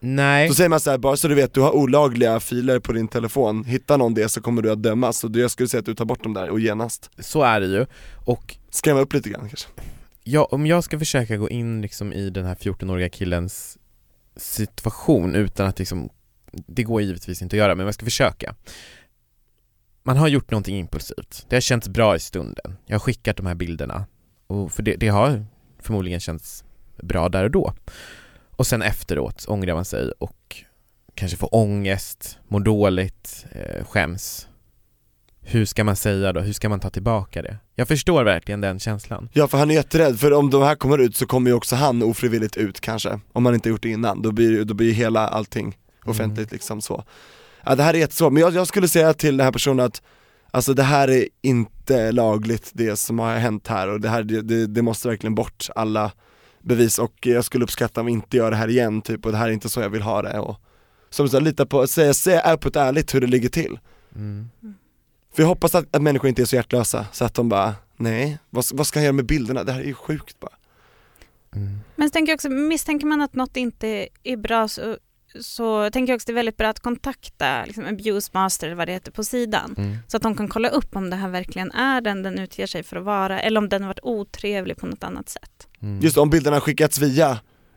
[0.00, 2.92] Nej, Så säger man så här, bara så du vet, du har olagliga filer på
[2.92, 5.86] din telefon, hittar någon det så kommer du att dömas, så jag skulle säga att
[5.86, 7.86] du tar bort dem där och genast så är det ju.
[8.24, 9.68] Och skrämma upp lite grann kanske.
[10.24, 13.78] ja, om jag ska försöka gå in liksom i den här 14-åriga killens
[14.36, 16.08] situation utan att liksom,
[16.52, 18.54] det går givetvis inte att göra, men jag ska försöka.
[20.02, 21.46] Man har gjort någonting impulsivt.
[21.48, 22.76] Det har känts bra i stunden.
[22.86, 24.06] Jag har skickat de här bilderna.
[24.46, 25.46] Och för det, det har
[25.78, 26.64] förmodligen känts
[27.02, 27.74] bra där och då.
[28.50, 30.56] Och sen efteråt ångrar man sig och
[31.14, 34.48] kanske får ångest, mår dåligt, eh, skäms.
[35.40, 36.40] Hur ska man säga då?
[36.40, 37.56] Hur ska man ta tillbaka det?
[37.74, 39.28] Jag förstår verkligen den känslan.
[39.32, 41.76] Ja för han är jätterädd, för om de här kommer ut så kommer ju också
[41.76, 45.28] han ofrivilligt ut kanske, om man inte gjort det innan, då blir, då blir hela
[45.28, 47.04] allting offentligt liksom så
[47.64, 50.02] Ja det här är jättesvårt, men jag, jag skulle säga till den här personen att
[50.54, 54.66] Alltså det här är inte lagligt det som har hänt här och det här, det,
[54.66, 56.12] det, måste verkligen bort alla
[56.60, 59.38] bevis och jag skulle uppskatta om vi inte gör det här igen typ och det
[59.38, 60.56] här är inte så jag vill ha det och
[61.10, 63.78] Som sagt, lita på, säga, säga öppet ärligt hur det ligger till
[64.14, 64.48] Mm.
[65.34, 68.38] För jag hoppas att, att människor inte är så hjärtlösa så att de bara, nej,
[68.50, 69.64] vad, vad ska jag göra med bilderna?
[69.64, 70.56] Det här är ju sjukt bara
[71.56, 71.78] Mm.
[71.96, 74.96] Men så tänker jag också, misstänker man att något inte är bra så,
[75.40, 78.88] så tänker jag också det är väldigt bra att kontakta liksom, Abuse Master eller vad
[78.88, 79.74] det heter på sidan.
[79.78, 79.96] Mm.
[80.08, 82.82] Så att de kan kolla upp om det här verkligen är den den utger sig
[82.82, 85.68] för att vara eller om den har varit otrevlig på något annat sätt.
[85.82, 86.00] Mm.
[86.00, 87.30] Just om bilderna har skickats via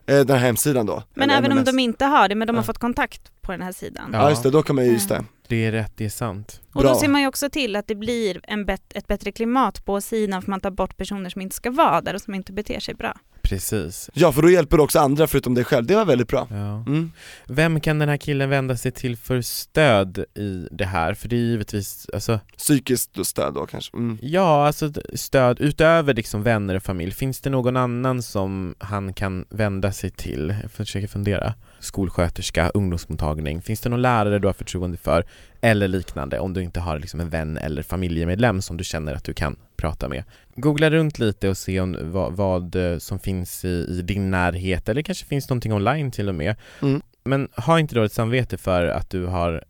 [0.06, 1.66] eh, den här hemsidan då Men även om MMS.
[1.66, 2.66] de inte har det, men de har Ja.
[2.66, 4.10] fått kontakt på den här sidan.
[4.12, 6.60] Ja just det, då kan man ju, just det Det är rätt, det är sant.
[6.72, 6.90] Och Bra.
[6.92, 10.00] då ser man ju också till att det blir en bet- ett bättre klimat på
[10.00, 12.80] sidan för man tar bort personer som inte ska vara där och som inte beter
[12.80, 13.18] sig bra.
[13.48, 14.10] Precis.
[14.14, 16.56] Ja för då hjälper du också andra förutom dig själv, det var väldigt bra Ja.
[16.86, 17.12] mm.
[17.46, 21.14] Vem kan den här killen vända sig till för stöd i det här?
[21.14, 24.18] För det är givetvis, alltså, Psykiskt stöd då kanske, mm.
[24.22, 27.12] ja alltså stöd utöver liksom vänner och familj.
[27.12, 30.54] Finns det någon annan som han kan vända sig till?
[30.62, 31.54] Jag försöker fundera.
[31.80, 33.62] Skolsköterska, ungdomsmottagning.
[33.62, 35.24] Finns det någon lärare du har förtroende för?
[35.60, 39.24] Eller liknande om du inte har liksom en vän eller familjemedlem som du känner att
[39.24, 40.24] du kan prata med.
[40.54, 44.88] Googla runt lite och se om, vad, vad eh, som finns i, i din närhet
[44.88, 46.56] eller kanske finns någonting online till och med.
[46.82, 47.02] Mm.
[47.24, 49.64] Men ha inte dåligt samvete för att du har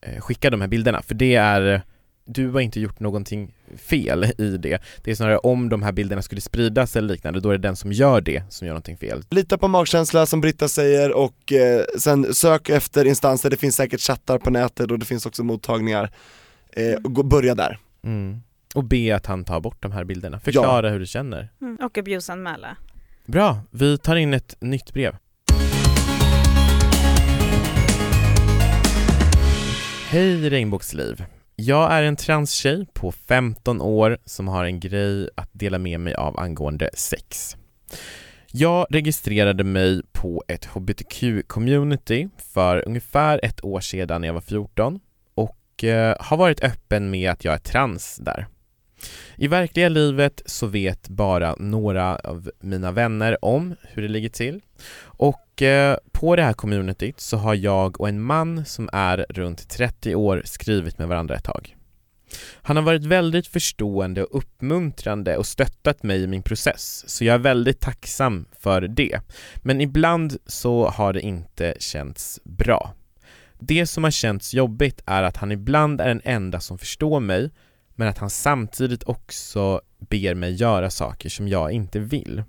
[0.00, 1.82] eh, skickat de här bilderna, för det är
[2.34, 4.82] du har inte gjort någonting fel i det.
[5.04, 7.76] Det är snarare om de här bilderna skulle spridas eller liknande, då är det den
[7.76, 9.22] som gör det som gör någonting fel.
[9.30, 14.00] Lita på magkänsla som Britta säger och eh, sen sök efter instanser, det finns säkert
[14.00, 16.10] chattar på nätet och det finns också mottagningar
[16.72, 18.42] eh, och gå, börja där Mm.
[18.74, 21.48] Och be att han tar bort de här bilderna, förklara hur du känner.
[21.80, 22.76] Och abuseanmäla.
[23.26, 25.16] Bra, vi tar in ett nytt brev.
[30.08, 31.24] Hej regnbågsliv.
[31.64, 36.14] Jag är en transtjej på 15 år som har en grej att dela med mig
[36.14, 37.56] av angående sex.
[38.52, 45.00] Jag registrerade mig på ett hbtq-community för ungefär ett år sedan när jag var 14
[45.34, 48.46] och eh, har varit öppen med att jag är trans där.
[49.42, 54.60] I verkliga livet så vet bara några av mina vänner om hur det ligger till
[55.04, 59.68] och eh, på det här communityt så har jag och en man som är runt
[59.68, 61.76] 30 år skrivit med varandra ett tag.
[62.54, 67.34] Han har varit väldigt förstående och uppmuntrande och stöttat mig i min process, så jag
[67.34, 69.20] är väldigt tacksam för det.
[69.56, 72.94] Men ibland så har det inte känts bra.
[73.58, 77.50] Det som har känts jobbigt är att han ibland är den enda som förstår mig,
[77.94, 82.42] men att han samtidigt också ber mig göra saker som jag inte vill.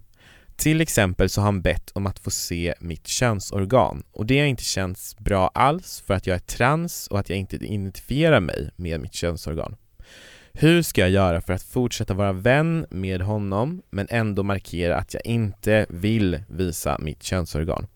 [0.55, 4.45] Till exempel så har han bett om att få se mitt könsorgan och det har
[4.45, 8.71] inte känts bra alls för att jag är trans och att jag inte identifierar mig
[8.75, 9.75] med mitt könsorgan.
[10.53, 15.13] Hur ska jag göra för att fortsätta vara vän med honom men ändå markera att
[15.13, 17.87] jag inte vill visa mitt könsorgan?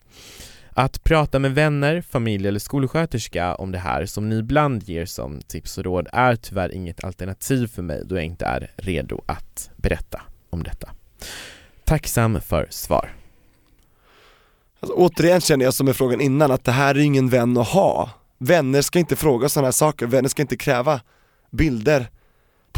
[0.78, 5.40] Att prata med vänner, familj eller skolsköterska om det här som ni ibland ger som
[5.40, 9.70] tips och råd är tyvärr inget alternativ för mig då jag inte är redo att
[9.76, 10.90] berätta om detta.
[11.84, 13.12] Tacksam för svar.
[14.80, 17.68] alltså, Återigen känner jag som med frågan innan att det här är ingen vän att
[17.68, 21.00] ha Vänner ska inte fråga sådana här saker, vänner ska inte kräva
[21.50, 22.10] bilder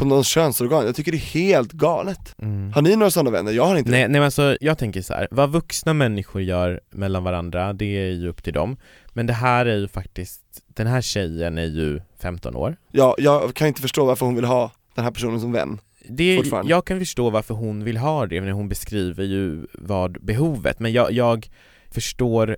[0.01, 2.35] på någons könsorgan, jag tycker det är helt galet.
[2.43, 2.73] Mm.
[2.73, 3.53] Har ni några sådana vänner?
[3.53, 4.09] Jag har inte Nej, det.
[4.09, 5.29] nej men alltså jag tänker så här.
[5.31, 8.77] vad vuxna människor gör mellan varandra, det är ju upp till dem
[9.13, 13.55] Men det här är ju faktiskt, den här tjejen är ju 15 år Ja, jag
[13.55, 15.79] kan inte förstå varför hon vill ha den här personen som vän.
[16.09, 16.43] det.
[16.65, 20.93] Jag kan förstå varför hon vill ha det, när hon beskriver ju vad behovet, men
[20.93, 21.49] jag, jag
[21.91, 22.57] förstår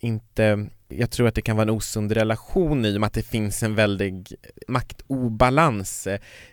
[0.00, 3.22] inte jag tror att det kan vara en osund relation i och med att det
[3.22, 4.34] finns en väldig
[4.68, 6.06] maktobalans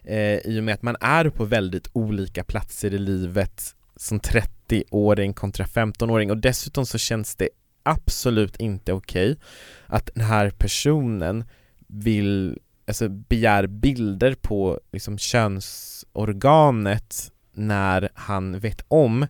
[0.04, 5.34] eh, i och med att man är på väldigt olika platser i livet som 30-åring
[5.34, 7.50] kontra 15-åring och dessutom så känns det
[7.84, 9.38] absolut inte okej
[9.86, 11.44] att den här personen
[11.88, 19.28] vill, alltså begär bilder på liksom könsorganet när han vet om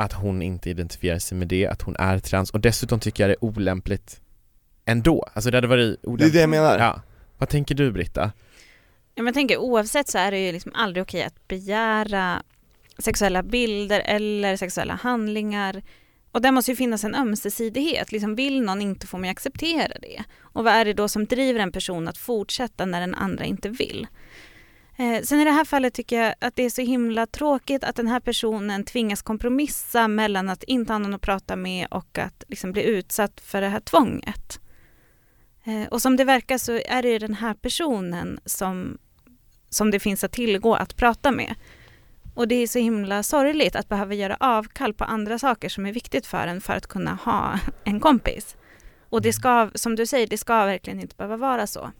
[0.00, 3.30] att hon inte identifierar sig med det, att hon är trans och dessutom tycker jag
[3.30, 4.20] det är olämpligt
[4.84, 6.78] ändå, alltså det hade varit Det är olämpligt det jag menar.
[6.78, 7.00] Ja,
[7.38, 8.32] vad tänker du Britta?
[9.14, 12.42] Ja, men jag tänker oavsett så är det ju liksom aldrig okej att begära
[12.98, 15.82] sexuella bilder eller sexuella handlingar.
[16.32, 18.12] Och där måste ju finnas en ömsesidighet.
[18.12, 20.24] Liksom vill någon inte får man acceptera det.
[20.40, 23.68] Och vad är det då som driver en person att fortsätta när den andra inte
[23.68, 24.06] vill?
[25.00, 27.96] Eh, sen i det här fallet tycker jag att det är så himla tråkigt att
[27.96, 32.44] den här personen tvingas kompromissa mellan att inte ha någon att prata med och att
[32.48, 34.60] liksom bli utsatt för det här tvånget.
[35.64, 38.98] Eh, och som det verkar så är det den här personen som,
[39.68, 41.54] som det finns att tillgå att prata med.
[42.34, 45.92] Och det är så himla sorgligt att behöva göra avkall på andra saker som är
[45.92, 48.56] viktigt för en för att kunna ha en kompis.
[49.08, 51.90] Och det ska, som du säger, det ska verkligen inte behöva vara så.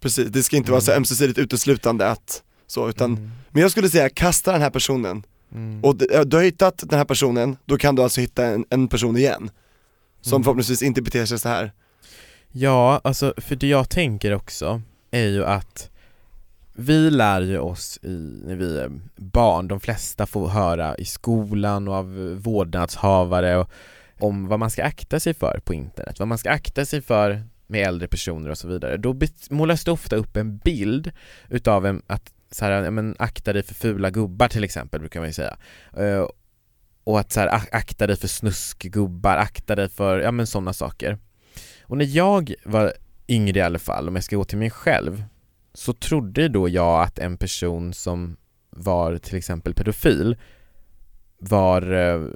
[0.00, 3.30] Precis, det ska inte vara så ömsesidigt uteslutande att så, utan, Mm.
[3.50, 5.22] men jag skulle säga kasta den här personen
[5.54, 5.84] Mm.
[5.84, 9.16] och du har hittat den här personen, då kan du alltså hitta en, en person
[9.16, 9.50] igen
[10.20, 10.44] Som Mm.
[10.44, 11.72] förhoppningsvis inte beter sig så här.
[12.52, 15.90] Ja, alltså för det jag tänker också är ju att
[16.74, 21.88] vi lär ju oss i, när vi är barn, de flesta får höra i skolan
[21.88, 23.70] och av vårdnadshavare och,
[24.20, 27.42] om vad man ska akta sig för på internet, vad man ska akta sig för
[27.66, 28.96] med äldre personer och så vidare.
[28.96, 29.16] Då
[29.50, 31.12] målas det ofta upp en bild
[31.48, 35.20] utav en, att så här, ja, men akta dig för fula gubbar till exempel brukar
[35.20, 35.56] man ju säga.
[35.98, 36.26] Uh,
[37.04, 41.18] och att så här, akta dig för snuskgubbar, akta dig för, ja men sådana saker.
[41.82, 42.92] Och när jag var
[43.28, 45.24] yngre i alla fall, om jag ska gå till mig själv,
[45.74, 48.36] så trodde då jag att en person som
[48.70, 50.36] var till exempel pedofil
[51.38, 52.26] var, eh,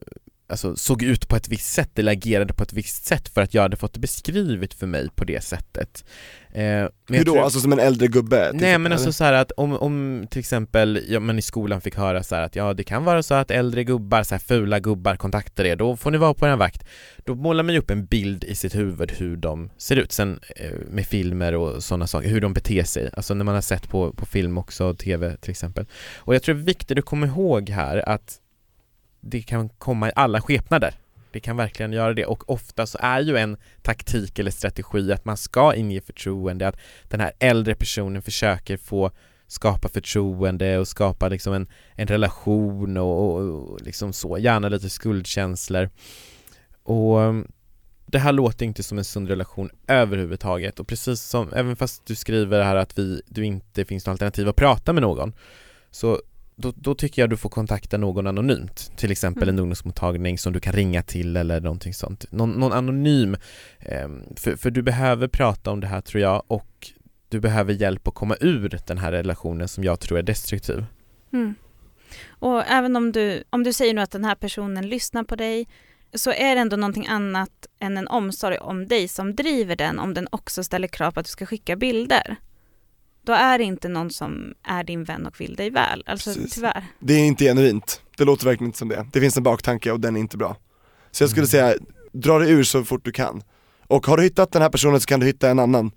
[0.50, 3.54] alltså såg ut på ett visst sätt eller agerade på ett visst sätt för att
[3.54, 6.04] jag hade fått det beskrivet för mig på det sättet.
[6.52, 6.90] Eh, Hur
[7.24, 7.32] då?
[7.32, 8.50] tror- Alltså som en äldre gubbe?
[8.54, 11.96] Nej men alltså så här att om, om till exempel, ja men i skolan fick
[11.96, 15.16] höra så att ja det kan vara så att äldre gubbar, så här fula gubbar
[15.16, 16.84] kontaktar er, då får ni vara på er vakt.
[17.24, 20.40] Då målar man ju upp en bild i sitt huvud hur de ser ut, sen
[20.56, 23.88] eh, med filmer och sådana saker, hur de beter sig, alltså när man har sett
[23.88, 25.86] på, på film också, tv till exempel.
[26.16, 28.36] Och jag tror det är viktigt att komma ihåg här att
[29.20, 30.94] det kan komma i alla skepnader.
[31.32, 35.24] Det kan verkligen göra det och ofta så är ju en taktik eller strategi att
[35.24, 36.76] man ska inge förtroende, att
[37.08, 39.10] den här äldre personen försöker få
[39.46, 44.90] skapa förtroende och skapa liksom en, en relation och, och, och liksom så, gärna lite
[44.90, 45.90] skuldkänslor.
[46.82, 47.52] Och um,
[48.06, 52.14] det här låter inte som en sund relation överhuvudtaget och precis som, även fast du
[52.14, 55.32] skriver här att vi, du inte finns något alternativ att prata med någon
[55.90, 56.20] så
[56.60, 59.54] då, då tycker jag du får kontakta någon anonymt, till exempel Mm.
[59.54, 62.32] en ungdomsmottagning som du kan ringa till eller någonting sånt.
[62.32, 63.36] Någon, någon anonym,
[63.78, 66.90] ehm, för, för du behöver prata om det här tror jag och
[67.28, 70.84] du behöver hjälp att komma ur den här relationen som jag tror är destruktiv.
[71.32, 71.54] Mm.
[72.28, 75.68] Och även om du, om du säger nu att den här personen lyssnar på dig
[76.14, 80.14] så är det ändå någonting annat än en omsorg om dig som driver den om
[80.14, 82.36] den också ställer krav på att du ska skicka bilder.
[83.22, 86.02] Då är det inte någon som är din vän och vill dig väl.
[86.06, 86.54] Alltså Precis.
[86.54, 86.84] tyvärr.
[86.98, 89.06] Det är inte genuint, det låter verkligen inte som det.
[89.12, 90.56] Det finns en baktanke och den är inte bra.
[91.10, 91.48] Så jag skulle Mm.
[91.50, 91.74] säga,
[92.12, 93.42] dra dig ur så fort du kan.
[93.86, 95.90] Och har du hittat den här personen så kan du hitta en annan.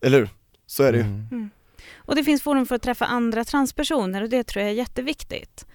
[0.00, 0.28] Eller hur?
[0.66, 1.04] Så är det ju.
[1.04, 1.50] Mm.
[1.96, 5.66] Och det finns forum för att träffa andra transpersoner och det tror jag är jätteviktigt.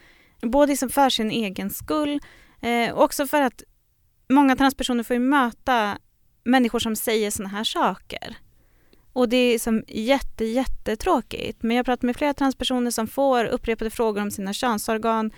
[0.41, 2.19] Både som för sin egen skull
[2.61, 3.63] eh, och också för att
[4.29, 5.97] många transpersoner får ju möta
[6.43, 8.37] människor som säger såna här saker.
[9.13, 11.63] Och det är som jätte, jättetråkigt.
[11.63, 15.31] Men jag pratar med flera transpersoner som får upprepade frågor om sina könsorgan.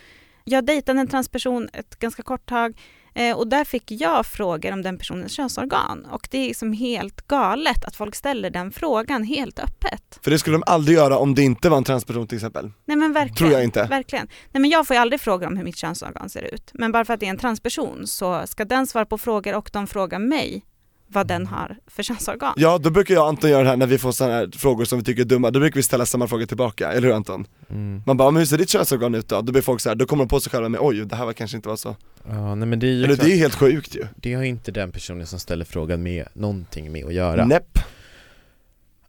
[0.43, 2.77] Jag dejtade en transperson ett ganska kort tag
[3.13, 6.07] eh, och där fick jag frågor om den personens könsorgan.
[6.11, 10.19] Och det är liksom helt galet att folk ställer den frågan helt öppet.
[10.23, 12.71] För det skulle de aldrig göra om det inte var en transperson till exempel.
[12.85, 13.35] Nej men verkligen.
[13.35, 13.83] Tror jag inte.
[13.83, 14.27] Verkligen.
[14.51, 16.71] Nej men jag får ju aldrig frågor om hur mitt könsorgan ser ut.
[16.73, 19.69] Men bara för att det är en transperson så ska den svara på frågor och
[19.73, 20.65] de frågar mig
[21.11, 22.53] vad den har för könsorgan.
[22.57, 24.85] Ja, då brukar jag och Anton göra det här när vi får sådana här frågor
[24.85, 27.47] som vi tycker är dumma, då brukar vi ställa samma frågor tillbaka, eller hur Anton?
[27.69, 28.03] Mm.
[28.05, 29.41] Man bara, men hur ser ditt könsorgan ut då?
[29.41, 31.25] Då blir folk så här, då kommer de på sig själva med oj, det här
[31.25, 31.95] var kanske inte var så
[32.29, 34.33] Ja, nej men det är ju Eller klart, det är ju helt sjukt ju det
[34.33, 37.45] har inte den personen som ställer frågan med någonting med att göra.
[37.45, 37.79] Näpp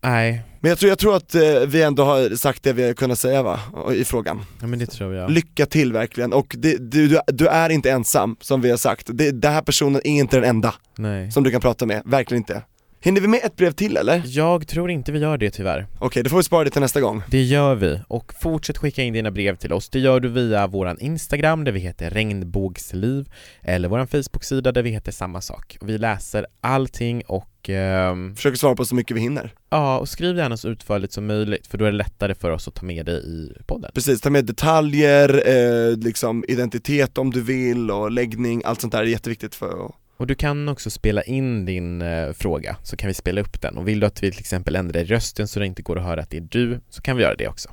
[0.05, 2.95] Nej, Men jag tror, jag tror att eh, vi ändå har sagt det vi har
[2.95, 3.61] kunnat säga va,
[3.95, 5.31] i frågan ja, men det tror jag.
[5.31, 9.07] Lycka till verkligen, och det, du, du, du är inte ensam som vi har sagt,
[9.13, 11.33] det, den här personen är inte den enda Nej.
[11.33, 12.63] som du kan prata med, verkligen inte
[13.05, 14.23] Hinner vi med ett brev till eller?
[14.25, 15.87] Jag tror inte vi gör det tyvärr.
[15.99, 19.03] Okej, då får vi spara det till nästa gång Det gör vi, och fortsätt skicka
[19.03, 19.89] in dina brev till oss.
[19.89, 23.29] Det gör du via våran Instagram där vi heter regnbågsliv,
[23.63, 25.79] eller våran Facebook-sida där vi heter samma sak.
[25.81, 30.37] Vi läser allting och ehm, Försöker svara på så mycket vi hinner ja, och skriv
[30.37, 33.07] gärna så utförligt som möjligt för då är det lättare för oss att ta med
[33.07, 33.91] det i podden.
[33.95, 39.01] Precis, ta med detaljer, eh, liksom identitet om du vill och läggning, allt sånt där
[39.01, 43.09] är jätteviktigt för att Och du kan också spela in din eh, fråga, så kan
[43.09, 43.79] vi spela upp den.
[43.79, 46.21] Och vill du att vi till exempel ändrar rösten så det inte går att höra
[46.21, 47.71] att det är du, så kan vi göra det också.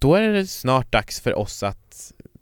[0.00, 1.91] Då är det snart dags för oss att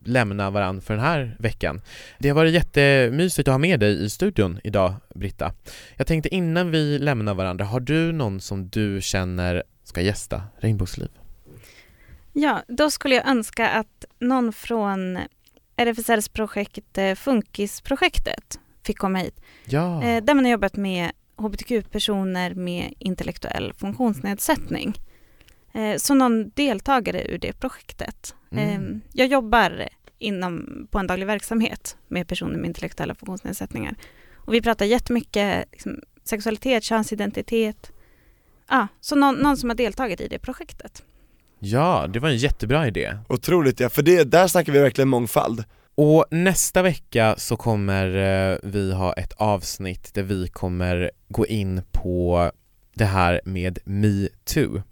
[0.04, 1.80] lämna varann för den här veckan.
[2.18, 5.52] Det har varit jättemysigt att ha med dig i studion idag, Britta.
[5.96, 11.08] Jag tänkte innan vi lämnar varandra, har du någon som du känner ska gästa Regnbågsliv?
[12.32, 15.18] Ja, då skulle jag önska att någon från
[15.76, 19.40] RFSLs projekt eh, Funkisprojektet fick komma hit.
[19.64, 24.94] Ja, Eh, där man har jobbat med hbtq-personer med intellektuell funktionsnedsättning.
[25.72, 28.34] Eh, så någon deltagare ur det projektet.
[28.52, 28.94] Mm.
[28.94, 29.88] Eh, jag jobbar
[30.18, 33.94] inom, på en daglig verksamhet med personer med intellektuella funktionsnedsättningar.
[34.36, 37.92] Och vi pratar jättemycket liksom, sexualitet, könsidentitet.
[38.66, 41.04] Ah, så någon, någon som har deltagit i det projektet.
[41.58, 43.16] ja, det var en jättebra idé.
[43.28, 48.16] Otroligt ja, för det, där snackar vi verkligen mångfald Och nästa vecka så kommer
[48.52, 52.50] eh, vi ha ett avsnitt där vi kommer gå in på
[52.94, 54.82] det här med metoo.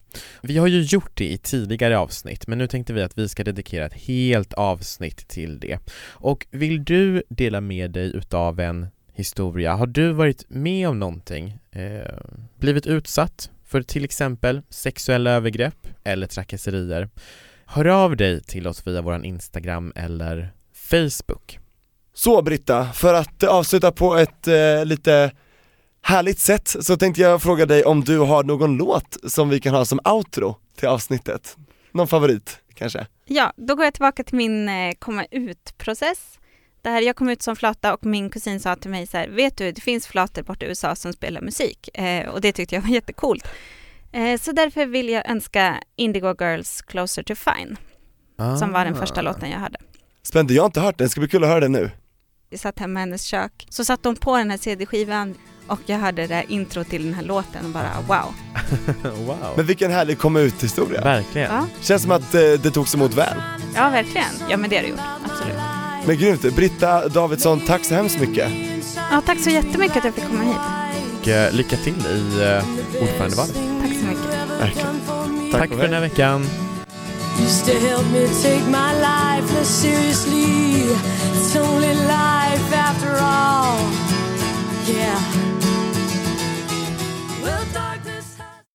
[0.42, 3.44] Vi har ju gjort det i tidigare avsnitt, men nu tänkte vi att vi ska
[3.44, 5.78] dedikera ett helt avsnitt till det.
[6.00, 9.74] Och vill du dela med dig utav en historia?
[9.74, 11.58] Har du varit med om någonting?
[11.70, 12.14] Eh,
[12.58, 17.08] blivit utsatt för till exempel sexuella övergrepp eller trakasserier?
[17.66, 21.58] Hör av dig till oss via våran Instagram eller Facebook.
[22.14, 25.32] Så Britta, för att avsluta på ett eh, lite
[26.08, 29.74] härligt sätt så tänkte jag fråga dig om du har någon låt som vi kan
[29.74, 31.56] ha som outro till avsnittet?
[31.92, 33.06] Någon favorit kanske?
[33.24, 36.38] Ja, då går jag tillbaka till min eh, komma ut-process.
[36.82, 39.56] Där jag kom ut som flata och min kusin sa till mig så här, vet
[39.56, 41.98] du, det finns flator borta i USA som spelar musik.
[41.98, 43.48] Eh, och det tyckte jag var jättecoolt.
[44.12, 47.76] Eh, så därför vill jag önska Indigo Girls Closer to Fine,
[48.58, 49.00] som var den Ah.
[49.00, 49.78] första låten jag hörde.
[50.22, 51.90] Spännande, jag har inte hört den, det ska bli kul att höra den nu
[52.50, 55.34] Vi satt hemma i hennes kök, så satte hon på den här CD-skivan
[55.66, 58.34] och jag hörde det intro till den här låten och bara wow.
[59.26, 59.52] wow.
[59.56, 61.54] Men vilken härlig komma ut historia Verkligen.
[61.54, 63.36] Ja, Känns som att eh, det togs emot väl
[63.74, 64.26] ja verkligen.
[64.50, 65.56] Ja men det har det gjort, absolut.
[66.06, 68.50] Men grymt, Britta Davidsson, tack så hemskt mycket
[69.10, 70.56] Ja, tack så jättemycket att jag fick komma hit.
[71.20, 73.54] Och eh, lycka till i eh, ordförandevalet.
[73.54, 74.60] Tack så mycket.
[74.60, 75.00] Verkligen
[75.52, 76.46] Tack, för den här veckan.
[77.48, 80.92] Used to help me take my life less seriously.
[81.32, 83.78] It's only life after all.
[84.84, 85.67] Yeah.